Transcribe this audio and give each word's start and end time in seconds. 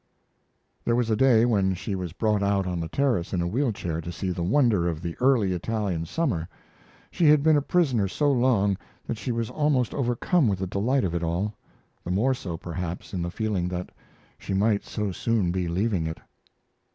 There 0.83 0.95
was 0.95 1.11
a 1.11 1.15
day 1.15 1.45
when 1.45 1.75
she 1.75 1.93
was 1.93 2.11
brought 2.11 2.41
out 2.41 2.65
on 2.65 2.79
the 2.79 2.87
terrace 2.87 3.33
in 3.33 3.41
a 3.43 3.47
wheel 3.47 3.71
chair 3.71 4.01
to 4.01 4.11
see 4.11 4.31
the 4.31 4.41
wonder 4.41 4.87
of 4.87 4.99
the 5.03 5.15
early 5.19 5.51
Italian 5.53 6.07
summer. 6.07 6.49
She 7.11 7.27
had 7.27 7.43
been 7.43 7.55
a 7.55 7.61
prisoner 7.61 8.07
so 8.07 8.31
long 8.31 8.79
that 9.05 9.19
she 9.19 9.31
was 9.31 9.51
almost 9.51 9.93
overcome 9.93 10.47
with 10.47 10.57
the 10.57 10.65
delight 10.65 11.03
of 11.03 11.13
it 11.13 11.21
all 11.21 11.53
the 12.03 12.09
more 12.09 12.33
so, 12.33 12.57
perhaps, 12.57 13.13
in 13.13 13.21
the 13.21 13.29
feeling 13.29 13.67
that 13.67 13.91
she 14.39 14.55
might 14.55 14.83
so 14.83 15.11
soon 15.11 15.51
be 15.51 15.67
leaving 15.67 16.07
it. 16.07 16.17